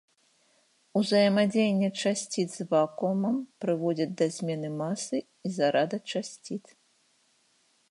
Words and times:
Узаемадзеянне 0.99 1.89
часціц 2.03 2.45
з 2.55 2.67
вакуумам 2.71 3.37
прыводзіць 3.65 4.09
да 4.23 4.31
змены 4.39 4.69
масы 4.81 5.17
і 5.49 5.55
зарада 5.59 5.97
часціц. 6.15 6.61